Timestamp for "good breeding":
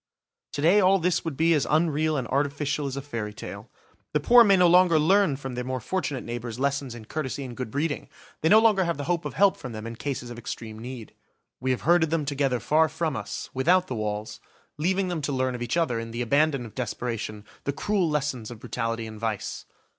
7.55-8.09